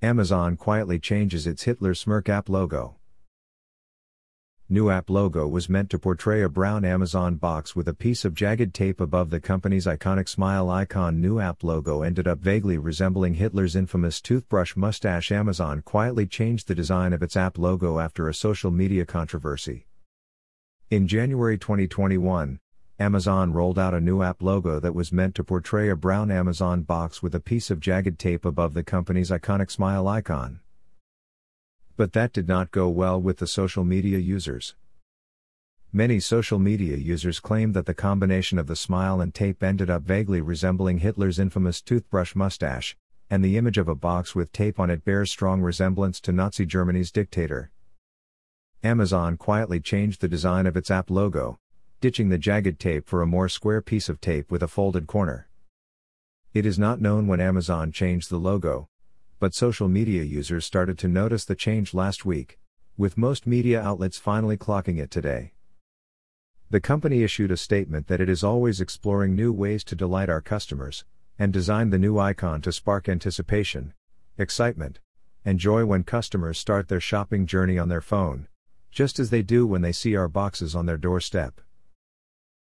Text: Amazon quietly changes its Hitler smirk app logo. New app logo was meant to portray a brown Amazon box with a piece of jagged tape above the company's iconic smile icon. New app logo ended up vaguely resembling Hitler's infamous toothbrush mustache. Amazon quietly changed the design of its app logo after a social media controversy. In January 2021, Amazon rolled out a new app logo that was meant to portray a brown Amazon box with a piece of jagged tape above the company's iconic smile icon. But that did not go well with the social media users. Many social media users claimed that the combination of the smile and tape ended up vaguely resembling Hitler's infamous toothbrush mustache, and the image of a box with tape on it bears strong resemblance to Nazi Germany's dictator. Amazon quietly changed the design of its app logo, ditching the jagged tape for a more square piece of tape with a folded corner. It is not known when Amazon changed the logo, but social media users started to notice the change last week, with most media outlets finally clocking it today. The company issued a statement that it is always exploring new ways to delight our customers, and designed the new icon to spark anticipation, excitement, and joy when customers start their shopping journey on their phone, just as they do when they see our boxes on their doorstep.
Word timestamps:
Amazon 0.00 0.56
quietly 0.56 1.00
changes 1.00 1.44
its 1.44 1.64
Hitler 1.64 1.92
smirk 1.92 2.28
app 2.28 2.48
logo. 2.48 2.94
New 4.68 4.90
app 4.90 5.10
logo 5.10 5.48
was 5.48 5.68
meant 5.68 5.90
to 5.90 5.98
portray 5.98 6.40
a 6.40 6.48
brown 6.48 6.84
Amazon 6.84 7.34
box 7.34 7.74
with 7.74 7.88
a 7.88 7.94
piece 7.94 8.24
of 8.24 8.32
jagged 8.32 8.72
tape 8.72 9.00
above 9.00 9.30
the 9.30 9.40
company's 9.40 9.86
iconic 9.86 10.28
smile 10.28 10.70
icon. 10.70 11.20
New 11.20 11.40
app 11.40 11.64
logo 11.64 12.02
ended 12.02 12.28
up 12.28 12.38
vaguely 12.38 12.78
resembling 12.78 13.34
Hitler's 13.34 13.74
infamous 13.74 14.20
toothbrush 14.20 14.76
mustache. 14.76 15.32
Amazon 15.32 15.82
quietly 15.82 16.26
changed 16.26 16.68
the 16.68 16.76
design 16.76 17.12
of 17.12 17.20
its 17.20 17.36
app 17.36 17.58
logo 17.58 17.98
after 17.98 18.28
a 18.28 18.34
social 18.34 18.70
media 18.70 19.04
controversy. 19.04 19.88
In 20.90 21.08
January 21.08 21.58
2021, 21.58 22.60
Amazon 23.00 23.52
rolled 23.52 23.78
out 23.78 23.94
a 23.94 24.00
new 24.00 24.22
app 24.22 24.42
logo 24.42 24.80
that 24.80 24.94
was 24.94 25.12
meant 25.12 25.36
to 25.36 25.44
portray 25.44 25.88
a 25.88 25.94
brown 25.94 26.32
Amazon 26.32 26.82
box 26.82 27.22
with 27.22 27.32
a 27.32 27.38
piece 27.40 27.70
of 27.70 27.78
jagged 27.78 28.18
tape 28.18 28.44
above 28.44 28.74
the 28.74 28.82
company's 28.82 29.30
iconic 29.30 29.70
smile 29.70 30.08
icon. 30.08 30.58
But 31.96 32.12
that 32.14 32.32
did 32.32 32.48
not 32.48 32.72
go 32.72 32.88
well 32.88 33.20
with 33.20 33.38
the 33.38 33.46
social 33.46 33.84
media 33.84 34.18
users. 34.18 34.74
Many 35.92 36.18
social 36.18 36.58
media 36.58 36.96
users 36.96 37.38
claimed 37.38 37.72
that 37.74 37.86
the 37.86 37.94
combination 37.94 38.58
of 38.58 38.66
the 38.66 38.74
smile 38.74 39.20
and 39.20 39.32
tape 39.32 39.62
ended 39.62 39.88
up 39.88 40.02
vaguely 40.02 40.40
resembling 40.40 40.98
Hitler's 40.98 41.38
infamous 41.38 41.80
toothbrush 41.80 42.34
mustache, 42.34 42.96
and 43.30 43.44
the 43.44 43.56
image 43.56 43.78
of 43.78 43.86
a 43.86 43.94
box 43.94 44.34
with 44.34 44.52
tape 44.52 44.80
on 44.80 44.90
it 44.90 45.04
bears 45.04 45.30
strong 45.30 45.62
resemblance 45.62 46.20
to 46.22 46.32
Nazi 46.32 46.66
Germany's 46.66 47.12
dictator. 47.12 47.70
Amazon 48.82 49.36
quietly 49.36 49.78
changed 49.78 50.20
the 50.20 50.28
design 50.28 50.66
of 50.66 50.76
its 50.76 50.90
app 50.90 51.10
logo, 51.10 51.60
ditching 52.00 52.28
the 52.28 52.38
jagged 52.38 52.78
tape 52.78 53.08
for 53.08 53.22
a 53.22 53.26
more 53.26 53.48
square 53.48 53.82
piece 53.82 54.08
of 54.08 54.20
tape 54.20 54.52
with 54.52 54.62
a 54.62 54.68
folded 54.68 55.08
corner. 55.08 55.48
It 56.54 56.64
is 56.64 56.78
not 56.78 57.00
known 57.00 57.26
when 57.26 57.40
Amazon 57.40 57.90
changed 57.90 58.30
the 58.30 58.38
logo, 58.38 58.88
but 59.40 59.52
social 59.52 59.88
media 59.88 60.22
users 60.22 60.64
started 60.64 60.96
to 60.98 61.08
notice 61.08 61.44
the 61.44 61.56
change 61.56 61.94
last 61.94 62.24
week, 62.24 62.58
with 62.96 63.18
most 63.18 63.46
media 63.46 63.80
outlets 63.80 64.16
finally 64.16 64.56
clocking 64.56 64.98
it 64.98 65.10
today. 65.10 65.52
The 66.70 66.80
company 66.80 67.22
issued 67.22 67.50
a 67.50 67.56
statement 67.56 68.06
that 68.06 68.20
it 68.20 68.28
is 68.28 68.44
always 68.44 68.80
exploring 68.80 69.34
new 69.34 69.52
ways 69.52 69.82
to 69.84 69.96
delight 69.96 70.28
our 70.28 70.40
customers, 70.40 71.04
and 71.36 71.52
designed 71.52 71.92
the 71.92 71.98
new 71.98 72.18
icon 72.18 72.60
to 72.62 72.72
spark 72.72 73.08
anticipation, 73.08 73.92
excitement, 74.36 75.00
and 75.44 75.58
joy 75.58 75.84
when 75.84 76.04
customers 76.04 76.58
start 76.58 76.88
their 76.88 77.00
shopping 77.00 77.46
journey 77.46 77.76
on 77.76 77.88
their 77.88 78.00
phone, 78.00 78.46
just 78.90 79.18
as 79.18 79.30
they 79.30 79.42
do 79.42 79.66
when 79.66 79.82
they 79.82 79.92
see 79.92 80.14
our 80.14 80.28
boxes 80.28 80.76
on 80.76 80.86
their 80.86 80.98
doorstep. 80.98 81.60